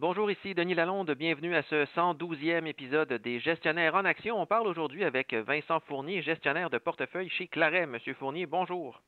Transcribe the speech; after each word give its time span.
Bonjour, 0.00 0.30
ici 0.30 0.54
Denis 0.54 0.76
Lalonde. 0.76 1.10
Bienvenue 1.10 1.56
à 1.56 1.62
ce 1.62 1.84
112e 1.86 2.66
épisode 2.66 3.12
des 3.14 3.40
Gestionnaires 3.40 3.96
en 3.96 4.04
Action. 4.04 4.40
On 4.40 4.46
parle 4.46 4.68
aujourd'hui 4.68 5.02
avec 5.02 5.34
Vincent 5.34 5.80
Fournier, 5.80 6.22
gestionnaire 6.22 6.70
de 6.70 6.78
portefeuille 6.78 7.28
chez 7.30 7.48
Claret. 7.48 7.84
Monsieur 7.84 8.14
Fournier, 8.14 8.46
bonjour. 8.46 9.02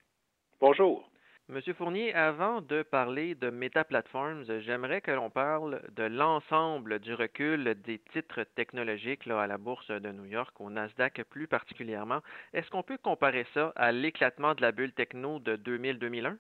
Bonjour. 0.61 1.09
Monsieur 1.49 1.75
Fournier, 1.75 2.13
avant 2.13 2.61
de 2.61 2.83
parler 2.83 3.37
de 3.37 3.51
Meta 3.51 3.85
Platforms, 3.85 4.43
j'aimerais 4.63 5.01
que 5.01 5.13
l'on 5.13 5.31
parle 5.31 5.81
de 5.95 6.03
l'ensemble 6.03 6.99
du 6.99 7.15
recul 7.15 7.77
des 7.85 8.01
titres 8.13 8.43
technologiques 8.57 9.29
à 9.29 9.47
la 9.47 9.59
bourse 9.59 9.93
de 9.93 10.11
New 10.11 10.25
York, 10.25 10.61
au 10.61 10.71
Nasdaq 10.71 11.23
plus 11.31 11.47
particulièrement. 11.47 12.19
Est-ce 12.53 12.69
qu'on 12.69 12.83
peut 12.83 12.99
comparer 12.99 13.47
ça 13.55 13.73
à 13.77 13.93
l'éclatement 13.93 14.57
de 14.57 14.63
la 14.63 14.73
bulle 14.73 14.93
techno 14.93 15.39
de 15.39 15.57
2000-2001? 15.57 16.37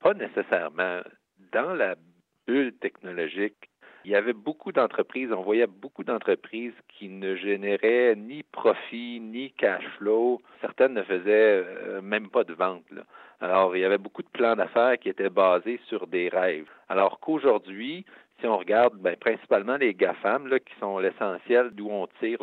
Pas 0.00 0.14
nécessairement. 0.14 1.02
Dans 1.52 1.72
la 1.72 1.94
bulle 2.48 2.74
technologique, 2.78 3.68
il 4.04 4.10
y 4.10 4.14
avait 4.14 4.32
beaucoup 4.32 4.72
d'entreprises, 4.72 5.32
on 5.32 5.42
voyait 5.42 5.66
beaucoup 5.66 6.04
d'entreprises 6.04 6.74
qui 6.88 7.08
ne 7.08 7.36
généraient 7.36 8.14
ni 8.16 8.42
profit, 8.42 9.20
ni 9.20 9.52
cash 9.52 9.84
flow. 9.98 10.40
Certaines 10.60 10.94
ne 10.94 11.02
faisaient 11.02 11.64
euh, 11.64 12.00
même 12.02 12.28
pas 12.28 12.44
de 12.44 12.54
vente. 12.54 12.82
Alors, 13.40 13.76
il 13.76 13.80
y 13.80 13.84
avait 13.84 13.98
beaucoup 13.98 14.22
de 14.22 14.28
plans 14.28 14.54
d'affaires 14.54 14.98
qui 14.98 15.08
étaient 15.08 15.28
basés 15.28 15.80
sur 15.88 16.06
des 16.06 16.28
rêves. 16.28 16.68
Alors 16.88 17.18
qu'aujourd'hui, 17.18 18.04
si 18.42 18.48
on 18.48 18.58
regarde 18.58 18.94
ben, 18.98 19.16
principalement 19.16 19.76
les 19.76 19.94
GAFAM, 19.94 20.50
qui 20.50 20.74
sont 20.80 20.98
l'essentiel 20.98 21.70
d'où 21.70 21.88
on 21.88 22.08
tire 22.18 22.38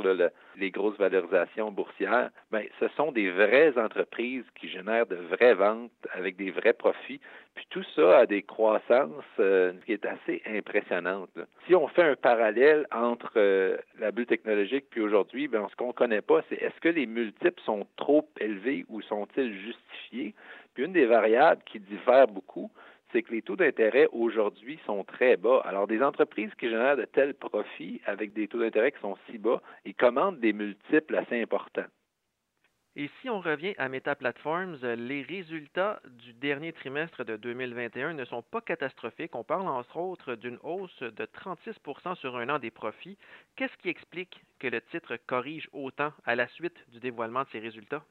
les 0.55 0.71
grosses 0.71 0.97
valorisations 0.97 1.71
boursières, 1.71 2.29
ben, 2.51 2.63
ce 2.79 2.87
sont 2.95 3.11
des 3.11 3.29
vraies 3.29 3.77
entreprises 3.77 4.45
qui 4.55 4.69
génèrent 4.69 5.07
de 5.07 5.17
vraies 5.17 5.55
ventes 5.55 5.91
avec 6.13 6.37
des 6.37 6.51
vrais 6.51 6.73
profits. 6.73 7.19
Puis 7.53 7.67
tout 7.69 7.83
ça 7.95 8.19
a 8.19 8.25
des 8.25 8.43
croissances 8.43 9.25
euh, 9.39 9.73
qui 9.85 9.91
est 9.91 10.05
assez 10.05 10.41
impressionnante. 10.47 11.37
Si 11.67 11.75
on 11.75 11.89
fait 11.89 12.03
un 12.03 12.15
parallèle 12.15 12.87
entre 12.93 13.33
euh, 13.35 13.75
la 13.99 14.11
bulle 14.11 14.25
technologique 14.25 14.85
puis 14.89 15.01
aujourd'hui, 15.01 15.49
ben, 15.49 15.67
ce 15.69 15.75
qu'on 15.75 15.87
ne 15.87 15.93
connaît 15.93 16.21
pas, 16.21 16.39
c'est 16.47 16.55
est-ce 16.55 16.79
que 16.79 16.89
les 16.89 17.07
multiples 17.07 17.61
sont 17.65 17.85
trop 17.97 18.25
élevés 18.39 18.85
ou 18.87 19.01
sont-ils 19.01 19.53
justifiés? 19.53 20.33
Puis 20.73 20.85
une 20.85 20.93
des 20.93 21.07
variables 21.07 21.61
qui 21.65 21.81
diffère 21.81 22.27
beaucoup, 22.27 22.71
c'est 23.11 23.23
que 23.23 23.31
les 23.31 23.41
taux 23.41 23.55
d'intérêt 23.55 24.07
aujourd'hui 24.11 24.79
sont 24.85 25.03
très 25.03 25.37
bas. 25.37 25.61
Alors, 25.65 25.87
des 25.87 26.01
entreprises 26.01 26.53
qui 26.55 26.69
génèrent 26.69 26.97
de 26.97 27.05
tels 27.05 27.33
profits 27.33 28.01
avec 28.05 28.33
des 28.33 28.47
taux 28.47 28.59
d'intérêt 28.59 28.91
qui 28.91 28.99
sont 28.99 29.17
si 29.29 29.37
bas, 29.37 29.61
ils 29.85 29.95
commandent 29.95 30.39
des 30.39 30.53
multiples 30.53 31.15
assez 31.15 31.41
importants. 31.41 31.87
Et 32.95 33.09
si 33.21 33.29
on 33.29 33.39
revient 33.39 33.75
à 33.77 33.87
Meta 33.87 34.15
Platforms, 34.15 34.77
les 34.81 35.21
résultats 35.21 36.01
du 36.05 36.33
dernier 36.33 36.73
trimestre 36.73 37.23
de 37.23 37.37
2021 37.37 38.13
ne 38.13 38.25
sont 38.25 38.41
pas 38.41 38.61
catastrophiques. 38.61 39.35
On 39.35 39.43
parle 39.43 39.67
entre 39.67 39.97
autres 39.97 40.35
d'une 40.35 40.57
hausse 40.63 40.99
de 41.01 41.25
36% 41.25 42.15
sur 42.15 42.35
un 42.35 42.49
an 42.49 42.59
des 42.59 42.71
profits. 42.71 43.17
Qu'est-ce 43.55 43.77
qui 43.77 43.89
explique 43.89 44.43
que 44.59 44.67
le 44.67 44.81
titre 44.81 45.17
corrige 45.27 45.69
autant 45.71 46.11
à 46.25 46.35
la 46.35 46.47
suite 46.49 46.75
du 46.89 46.99
dévoilement 46.99 47.43
de 47.43 47.49
ces 47.51 47.59
résultats? 47.59 48.03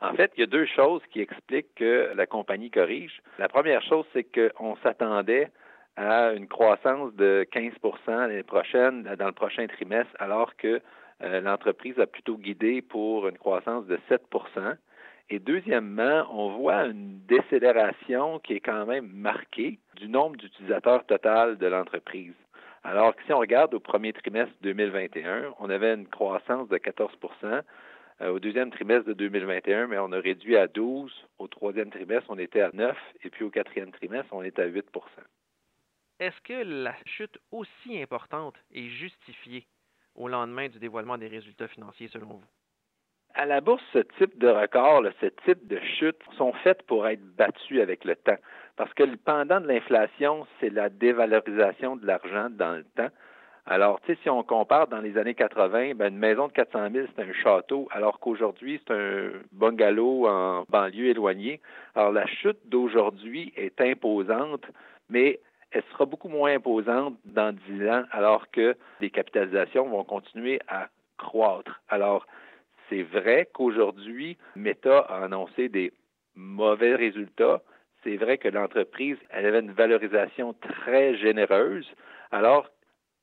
En 0.00 0.12
fait, 0.14 0.32
il 0.36 0.40
y 0.40 0.42
a 0.42 0.46
deux 0.46 0.66
choses 0.66 1.02
qui 1.10 1.20
expliquent 1.20 1.74
que 1.74 2.12
la 2.14 2.26
compagnie 2.26 2.70
corrige. 2.70 3.20
La 3.38 3.48
première 3.48 3.82
chose, 3.82 4.04
c'est 4.12 4.24
qu'on 4.24 4.76
s'attendait 4.82 5.50
à 5.96 6.32
une 6.32 6.46
croissance 6.46 7.14
de 7.14 7.46
15% 7.52 7.72
l'année 8.08 8.42
prochaine, 8.42 9.02
dans 9.18 9.26
le 9.26 9.32
prochain 9.32 9.66
trimestre, 9.66 10.12
alors 10.18 10.54
que 10.56 10.82
euh, 11.22 11.40
l'entreprise 11.40 11.98
a 11.98 12.06
plutôt 12.06 12.36
guidé 12.36 12.82
pour 12.82 13.28
une 13.28 13.38
croissance 13.38 13.86
de 13.86 13.98
7% 14.10 14.76
et 15.28 15.40
deuxièmement, 15.40 16.24
on 16.30 16.56
voit 16.56 16.84
une 16.84 17.18
décélération 17.26 18.38
qui 18.38 18.54
est 18.54 18.60
quand 18.60 18.86
même 18.86 19.10
marquée 19.12 19.80
du 19.96 20.08
nombre 20.08 20.36
d'utilisateurs 20.36 21.04
total 21.04 21.58
de 21.58 21.66
l'entreprise. 21.66 22.34
Alors 22.84 23.16
que 23.16 23.22
si 23.24 23.32
on 23.32 23.38
regarde 23.38 23.74
au 23.74 23.80
premier 23.80 24.12
trimestre 24.12 24.54
2021, 24.62 25.54
on 25.58 25.68
avait 25.68 25.94
une 25.94 26.06
croissance 26.06 26.68
de 26.68 26.78
14 26.78 27.10
euh, 27.42 27.62
au 28.20 28.38
deuxième 28.38 28.70
trimestre 28.70 29.06
de 29.06 29.12
2021, 29.12 29.88
mais 29.88 29.98
on 29.98 30.12
a 30.12 30.18
réduit 30.18 30.56
à 30.56 30.66
12. 30.66 31.12
Au 31.38 31.48
troisième 31.48 31.90
trimestre, 31.90 32.26
on 32.30 32.38
était 32.38 32.62
à 32.62 32.70
9. 32.72 32.96
Et 33.24 33.30
puis 33.30 33.44
au 33.44 33.50
quatrième 33.50 33.92
trimestre, 33.92 34.32
on 34.32 34.42
est 34.42 34.58
à 34.58 34.66
8% 34.66 34.82
Est-ce 36.20 36.40
que 36.42 36.64
la 36.64 36.94
chute 37.04 37.38
aussi 37.50 38.00
importante 38.00 38.54
est 38.74 38.88
justifiée 38.88 39.66
au 40.14 40.28
lendemain 40.28 40.68
du 40.68 40.78
dévoilement 40.78 41.18
des 41.18 41.28
résultats 41.28 41.68
financiers 41.68 42.08
selon 42.08 42.26
vous? 42.26 42.44
À 43.34 43.44
la 43.44 43.60
bourse, 43.60 43.82
ce 43.92 43.98
type 43.98 44.38
de 44.38 44.48
record, 44.48 45.04
ce 45.20 45.26
type 45.44 45.66
de 45.66 45.78
chute 45.98 46.22
sont 46.38 46.54
faites 46.64 46.82
pour 46.84 47.06
être 47.06 47.22
battus 47.36 47.82
avec 47.82 48.06
le 48.06 48.16
temps. 48.16 48.38
Parce 48.76 48.92
que 48.94 49.02
le 49.02 49.18
pendant 49.18 49.60
de 49.60 49.66
l'inflation, 49.68 50.46
c'est 50.58 50.70
la 50.70 50.88
dévalorisation 50.88 51.96
de 51.96 52.06
l'argent 52.06 52.48
dans 52.48 52.76
le 52.76 52.84
temps. 52.96 53.10
Alors, 53.68 54.00
si 54.22 54.30
on 54.30 54.44
compare 54.44 54.86
dans 54.86 55.00
les 55.00 55.18
années 55.18 55.34
80, 55.34 55.94
ben, 55.94 56.12
une 56.12 56.18
maison 56.18 56.46
de 56.46 56.52
400 56.52 56.90
000, 56.92 57.06
c'est 57.16 57.22
un 57.22 57.32
château, 57.32 57.88
alors 57.90 58.20
qu'aujourd'hui, 58.20 58.80
c'est 58.86 58.94
un 58.94 59.30
bungalow 59.50 60.28
en 60.28 60.64
banlieue 60.68 61.08
éloignée. 61.08 61.60
Alors, 61.96 62.12
la 62.12 62.26
chute 62.26 62.60
d'aujourd'hui 62.66 63.52
est 63.56 63.80
imposante, 63.80 64.64
mais 65.10 65.40
elle 65.72 65.82
sera 65.90 66.04
beaucoup 66.04 66.28
moins 66.28 66.54
imposante 66.54 67.16
dans 67.24 67.52
10 67.52 67.88
ans, 67.88 68.04
alors 68.12 68.48
que 68.52 68.76
les 69.00 69.10
capitalisations 69.10 69.88
vont 69.88 70.04
continuer 70.04 70.60
à 70.68 70.86
croître. 71.18 71.80
Alors, 71.88 72.24
c'est 72.88 73.02
vrai 73.02 73.48
qu'aujourd'hui, 73.52 74.38
Meta 74.54 75.00
a 75.00 75.24
annoncé 75.24 75.68
des 75.68 75.92
mauvais 76.36 76.94
résultats. 76.94 77.62
C'est 78.04 78.16
vrai 78.16 78.38
que 78.38 78.46
l'entreprise, 78.46 79.16
elle 79.30 79.46
avait 79.46 79.58
une 79.58 79.72
valorisation 79.72 80.54
très 80.54 81.16
généreuse, 81.16 81.88
alors 82.30 82.70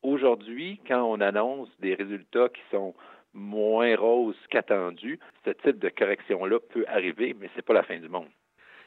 Aujourd'hui, 0.03 0.81
quand 0.87 1.01
on 1.01 1.21
annonce 1.21 1.69
des 1.79 1.95
résultats 1.95 2.49
qui 2.49 2.61
sont 2.71 2.93
moins 3.33 3.95
roses 3.95 4.37
qu'attendus, 4.49 5.19
ce 5.45 5.51
type 5.51 5.79
de 5.79 5.89
correction-là 5.89 6.59
peut 6.59 6.85
arriver, 6.87 7.35
mais 7.39 7.47
ce 7.49 7.55
n'est 7.55 7.61
pas 7.61 7.73
la 7.73 7.83
fin 7.83 7.97
du 7.97 8.09
monde. 8.09 8.29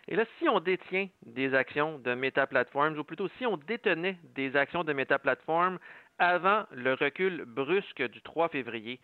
Et 0.09 0.15
là, 0.15 0.25
si 0.39 0.49
on 0.49 0.61
détient 0.61 1.09
des 1.25 1.55
actions 1.55 1.99
de 1.99 2.15
Meta 2.15 2.47
Platforms, 2.47 2.97
ou 2.99 3.03
plutôt 3.03 3.29
si 3.39 3.47
on 3.47 3.57
détenait 3.57 4.19
des 4.35 4.55
actions 4.57 4.85
de 4.85 4.93
Meta 4.93 5.19
Platforms 5.19 5.79
avant 6.19 6.65
le 6.71 6.95
recul 6.95 7.45
brusque 7.45 8.03
du 8.03 8.23
3 8.23 8.51
février, 8.51 9.01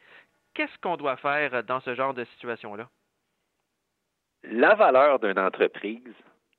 qu'est-ce 0.55 0.79
qu'on 0.81 0.97
doit 0.97 1.17
faire 1.17 1.65
dans 1.65 1.81
ce 1.81 1.95
genre 1.95 2.15
de 2.15 2.25
situation-là? 2.25 2.89
La 4.45 4.75
valeur 4.75 5.19
d'une 5.19 5.39
entreprise, 5.39 6.15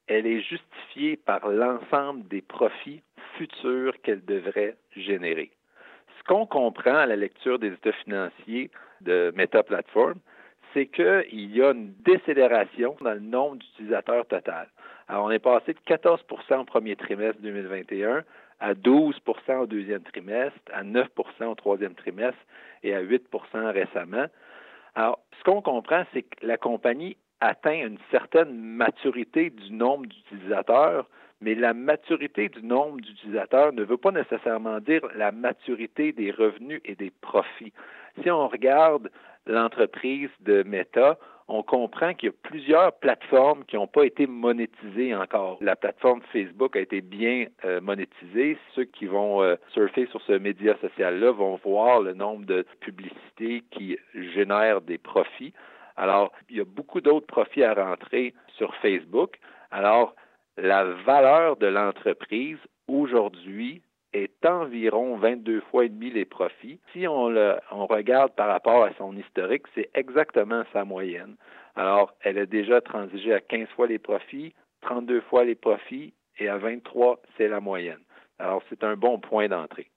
elle 0.08 0.26
est 0.26 0.42
justifiée 0.42 1.16
par 1.16 1.48
l'ensemble 1.48 2.28
des 2.28 2.42
profits 2.42 3.02
futurs 3.38 3.94
qu'elle 4.02 4.24
devrait 4.26 4.76
générer. 4.96 5.52
Ce 6.20 6.24
qu'on 6.26 6.46
comprend 6.46 6.96
à 6.96 7.06
la 7.06 7.16
lecture 7.16 7.60
des 7.60 7.74
états 7.74 7.92
financiers 7.92 8.72
de 9.02 9.34
Meta 9.36 9.64
Platform, 9.64 10.16
c'est 10.74 10.88
qu'il 10.88 11.56
y 11.56 11.62
a 11.62 11.72
une 11.72 11.94
décélération 12.04 12.96
dans 13.02 13.14
le 13.14 13.20
nombre 13.20 13.58
d'utilisateurs 13.58 14.26
total. 14.26 14.68
Alors, 15.08 15.26
on 15.26 15.32
est 15.32 15.40
passé 15.40 15.74
de 15.74 15.80
14% 15.86 16.60
au 16.60 16.64
premier 16.64 16.96
trimestre 16.96 17.42
2021 17.42 18.24
à 18.60 18.74
12% 18.74 19.58
au 19.58 19.66
deuxième 19.66 20.04
trimestre, 20.04 20.58
à 20.72 20.84
9% 20.84 21.08
au 21.46 21.56
troisième 21.56 21.96
trimestre 21.96 22.40
et 22.82 22.96
à 22.96 23.04
8% 23.04 23.20
récemment. 23.72 24.26
Alors, 24.96 25.20
ce 25.38 25.44
qu'on 25.44 25.62
comprend, 25.62 26.06
c'est 26.14 26.22
que 26.24 26.46
la 26.46 26.58
compagnie 26.58 27.18
atteint 27.42 27.86
une 27.86 27.98
certaine 28.10 28.54
maturité 28.54 29.50
du 29.50 29.74
nombre 29.74 30.06
d'utilisateurs, 30.06 31.10
mais 31.44 31.56
la 31.56 31.74
maturité 31.74 32.48
du 32.48 32.64
nombre 32.64 33.02
d'utilisateurs 33.02 33.74
ne 33.74 33.84
veut 33.84 33.98
pas 33.98 34.12
nécessairement 34.12 34.80
dire 34.80 35.02
la 35.16 35.32
maturité 35.32 36.14
des 36.14 36.32
revenus 36.32 36.82
et 36.86 36.96
des 36.96 37.12
profits. 37.22 37.74
Si 38.22 38.32
on 38.32 38.48
regarde 38.48 39.12
l'entreprise 39.46 40.30
de 40.40 40.64
Meta, 40.64 41.18
on 41.50 41.62
comprend 41.62 42.14
qu'il 42.14 42.28
y 42.28 42.32
a 42.32 42.36
plusieurs 42.50 42.94
plateformes 42.94 43.66
qui 43.66 43.76
n'ont 43.76 43.88
pas 43.88 44.06
été 44.06 44.26
monétisées 44.26 45.14
encore. 45.14 45.58
La 45.60 45.76
plateforme 45.76 46.22
Facebook 46.32 46.78
a 46.78 46.80
été 46.80 47.02
bien 47.02 47.48
euh, 47.66 47.82
monétisée. 47.82 48.58
Ceux 48.74 48.86
qui 48.86 49.06
vont 49.06 49.44
euh, 49.44 49.56
surfer 49.74 50.08
sur 50.12 50.22
ce 50.22 50.34
média 50.34 50.78
social-là 50.80 51.32
vont 51.32 51.60
voir 51.66 52.00
le 52.00 52.14
nombre 52.14 52.46
de 52.46 52.66
publicités 52.80 53.64
qui 53.72 53.98
génèrent 54.34 54.80
des 54.80 54.98
profits. 54.98 55.54
Alors, 55.98 56.32
il 56.50 56.58
y 56.58 56.62
a 56.62 56.66
beaucoup 56.66 57.02
d'autres 57.02 57.28
profits 57.28 57.64
à 57.64 57.74
rentrer 57.74 58.34
sur 58.56 58.74
Facebook. 58.76 59.38
Alors, 59.70 60.16
la 60.58 60.84
valeur 60.84 61.58
de 61.58 61.68
l'entreprise 61.68 62.60
aujourd'hui 62.88 63.82
est 64.14 64.46
environ 64.46 65.18
22 65.18 65.62
fois 65.72 65.86
et 65.86 65.90
demi 65.90 66.12
les 66.12 66.26
profits. 66.26 66.80
Si 66.92 67.08
on, 67.08 67.30
le, 67.30 67.58
on 67.72 67.88
regarde 67.88 68.34
par 68.36 68.48
rapport 68.48 68.84
à 68.84 68.94
son 68.98 69.18
historique, 69.18 69.66
c'est 69.74 69.90
exactement 69.96 70.64
sa 70.72 70.86
moyenne. 70.86 71.36
Alors, 71.76 72.14
elle 72.22 72.38
a 72.38 72.46
déjà 72.46 72.82
transigé 72.82 73.34
à 73.34 73.42
15 73.42 73.68
fois 73.70 73.88
les 73.88 73.98
profits, 73.98 74.54
32 74.82 75.22
fois 75.22 75.44
les 75.44 75.56
profits 75.56 76.14
et 76.38 76.48
à 76.48 76.58
23, 76.58 77.22
c'est 77.38 77.48
la 77.48 77.60
moyenne. 77.60 78.02
Alors, 78.38 78.62
c'est 78.70 78.84
un 78.84 78.96
bon 78.96 79.20
point 79.20 79.48
d'entrée. 79.48 79.90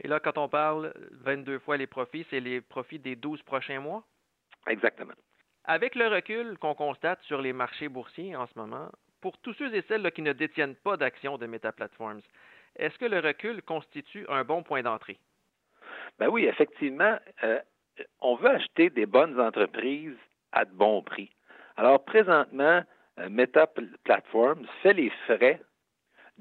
Et 0.00 0.08
là, 0.08 0.18
quand 0.20 0.38
on 0.38 0.48
parle 0.48 0.92
22 1.24 1.58
fois 1.58 1.76
les 1.76 1.86
profits, 1.86 2.26
c'est 2.30 2.40
les 2.40 2.60
profits 2.60 2.98
des 2.98 3.16
12 3.16 3.42
prochains 3.42 3.80
mois? 3.80 4.02
Exactement. 4.66 5.14
Avec 5.64 5.94
le 5.94 6.08
recul 6.08 6.58
qu'on 6.58 6.74
constate 6.74 7.20
sur 7.22 7.40
les 7.40 7.52
marchés 7.52 7.88
boursiers 7.88 8.34
en 8.34 8.46
ce 8.46 8.58
moment, 8.58 8.90
pour 9.22 9.38
tous 9.38 9.54
ceux 9.54 9.74
et 9.74 9.82
celles 9.88 10.10
qui 10.12 10.20
ne 10.20 10.34
détiennent 10.34 10.74
pas 10.74 10.98
d'actions 10.98 11.38
de 11.38 11.46
Meta 11.46 11.72
Platforms, 11.72 12.20
est-ce 12.76 12.98
que 12.98 13.06
le 13.06 13.20
recul 13.20 13.62
constitue 13.62 14.26
un 14.28 14.44
bon 14.44 14.62
point 14.62 14.82
d'entrée? 14.82 15.18
Ben 16.18 16.28
oui, 16.28 16.44
effectivement, 16.44 17.16
euh, 17.44 17.60
on 18.20 18.34
veut 18.34 18.50
acheter 18.50 18.90
des 18.90 19.06
bonnes 19.06 19.40
entreprises 19.40 20.18
à 20.52 20.64
de 20.64 20.72
bons 20.72 21.02
prix. 21.02 21.30
Alors 21.76 22.04
présentement, 22.04 22.82
euh, 23.18 23.28
Meta 23.30 23.66
Platforms 24.04 24.66
fait 24.82 24.92
les 24.92 25.10
frais 25.26 25.60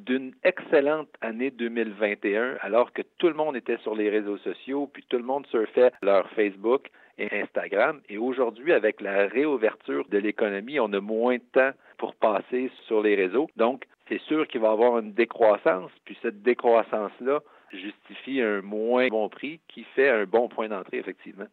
d'une 0.06 0.34
excellente 0.44 1.10
année 1.22 1.52
2021, 1.52 2.58
alors 2.62 2.92
que 2.92 3.02
tout 3.18 3.28
le 3.28 3.34
monde 3.34 3.56
était 3.56 3.78
sur 3.78 3.96
les 3.96 4.10
réseaux 4.10 4.38
sociaux, 4.40 4.90
puis 4.92 5.06
tout 5.08 5.18
le 5.18 5.24
monde 5.24 5.46
surfait 5.48 5.92
leur 6.02 6.30
Facebook 6.32 6.90
et 7.18 7.30
Instagram. 7.42 8.02
Et 8.10 8.18
aujourd'hui, 8.18 8.74
avec 8.74 9.02
la 9.02 9.28
réouverture 9.28 10.08
de 10.10 10.18
l'économie, 10.18 10.80
on 10.80 10.92
a 10.94 11.00
moins 11.00 11.36
de 11.36 11.44
temps 11.54 11.72
pour 11.98 12.16
passer 12.16 12.72
sur 12.88 13.02
les 13.02 13.16
réseaux. 13.16 13.50
Donc, 13.56 13.86
c'est 14.08 14.22
sûr 14.22 14.48
qu'il 14.48 14.62
va 14.62 14.70
y 14.70 14.72
avoir 14.72 14.98
une 14.98 15.14
décroissance, 15.14 15.92
puis 16.06 16.18
cette 16.22 16.42
décroissance-là 16.42 17.40
justifie 17.72 18.42
un 18.42 18.62
moins 18.62 19.08
bon 19.08 19.30
prix 19.30 19.60
qui 19.68 19.84
fait 19.96 20.10
un 20.10 20.26
bon 20.26 20.50
point 20.50 20.68
d'entrée, 20.68 20.98
effectivement. 20.98 21.48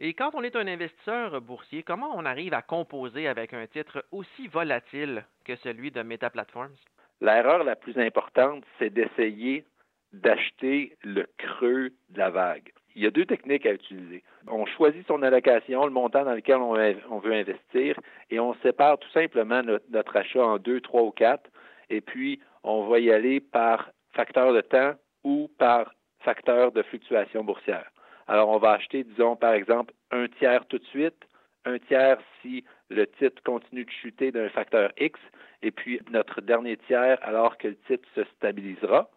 Et 0.00 0.14
quand 0.14 0.30
on 0.34 0.42
est 0.42 0.56
un 0.56 0.66
investisseur 0.66 1.40
boursier, 1.40 1.82
comment 1.82 2.12
on 2.14 2.24
arrive 2.24 2.54
à 2.54 2.62
composer 2.62 3.26
avec 3.26 3.52
un 3.52 3.66
titre 3.66 4.04
aussi 4.12 4.46
volatile 4.46 5.24
que 5.44 5.56
celui 5.56 5.90
de 5.90 6.02
Meta 6.02 6.30
Platforms? 6.30 6.76
L'erreur 7.20 7.64
la 7.64 7.76
plus 7.76 7.98
importante, 7.98 8.64
c'est 8.78 8.90
d'essayer 8.90 9.64
d'acheter 10.12 10.96
le 11.02 11.26
creux 11.36 11.90
de 12.10 12.18
la 12.18 12.30
vague. 12.30 12.72
Il 12.94 13.02
y 13.02 13.06
a 13.06 13.10
deux 13.10 13.26
techniques 13.26 13.66
à 13.66 13.72
utiliser. 13.72 14.22
On 14.46 14.66
choisit 14.66 15.06
son 15.06 15.22
allocation, 15.22 15.84
le 15.84 15.92
montant 15.92 16.24
dans 16.24 16.34
lequel 16.34 16.56
on, 16.56 17.18
veut 17.18 17.32
investir, 17.32 17.98
et 18.30 18.40
on 18.40 18.54
sépare 18.54 18.98
tout 18.98 19.10
simplement 19.10 19.62
notre, 19.62 20.16
achat 20.16 20.44
en 20.44 20.58
deux, 20.58 20.80
trois 20.80 21.02
ou 21.02 21.10
quatre, 21.10 21.50
et 21.90 22.00
puis 22.00 22.40
on 22.62 22.88
va 22.88 22.98
y 22.98 23.12
aller 23.12 23.40
par 23.40 23.90
facteur 24.12 24.52
de 24.52 24.60
temps 24.60 24.94
ou 25.22 25.50
par 25.58 25.92
facteur 26.20 26.72
de 26.72 26.82
fluctuation 26.82 27.44
boursière. 27.44 27.90
Alors, 28.26 28.48
on 28.48 28.58
va 28.58 28.72
acheter, 28.72 29.04
disons, 29.04 29.36
par 29.36 29.54
exemple, 29.54 29.94
un 30.10 30.26
tiers 30.28 30.66
tout 30.66 30.78
de 30.78 30.84
suite, 30.86 31.24
un 31.68 31.78
tiers 31.78 32.18
si 32.40 32.64
le 32.88 33.06
titre 33.06 33.42
continue 33.42 33.84
de 33.84 33.90
chuter 33.90 34.32
d'un 34.32 34.48
facteur 34.48 34.92
X, 34.98 35.18
et 35.62 35.70
puis 35.70 36.00
notre 36.10 36.40
dernier 36.40 36.76
tiers 36.76 37.18
alors 37.22 37.58
que 37.58 37.68
le 37.68 37.76
titre 37.86 38.08
se 38.14 38.24
stabilisera, 38.36 39.10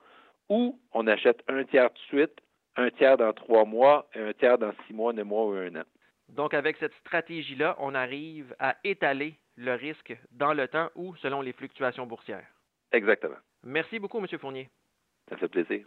ou 0.49 0.79
on 0.93 1.07
achète 1.07 1.41
un 1.47 1.63
tiers 1.63 1.89
tout 1.93 2.01
de 2.15 2.19
suite, 2.19 2.41
un 2.75 2.89
tiers 2.91 3.17
dans 3.17 3.33
trois 3.33 3.65
mois 3.65 4.09
et 4.13 4.19
un 4.19 4.33
tiers 4.33 4.57
dans 4.57 4.73
six 4.85 4.93
mois, 4.93 5.13
neuf 5.13 5.25
mois 5.25 5.45
ou 5.47 5.51
un 5.53 5.75
an. 5.75 5.83
Donc, 6.29 6.53
avec 6.53 6.77
cette 6.77 6.93
stratégie-là, 6.95 7.75
on 7.79 7.93
arrive 7.93 8.55
à 8.59 8.77
étaler 8.83 9.35
le 9.57 9.73
risque 9.73 10.15
dans 10.31 10.53
le 10.53 10.67
temps 10.67 10.89
ou 10.95 11.15
selon 11.17 11.41
les 11.41 11.51
fluctuations 11.51 12.05
boursières. 12.05 12.47
Exactement. 12.93 13.35
Merci 13.63 13.99
beaucoup, 13.99 14.19
M. 14.19 14.27
Fournier. 14.39 14.69
Ça 15.29 15.37
fait 15.37 15.49
plaisir. 15.49 15.85